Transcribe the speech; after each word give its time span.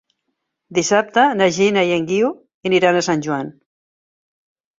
Dissabte 0.77 1.25
na 1.41 1.49
Gina 1.57 1.83
i 1.89 1.93
en 1.99 2.07
Guiu 2.13 2.33
aniran 2.71 2.99
a 2.99 3.05
Sant 3.11 3.23
Joan. 3.29 3.53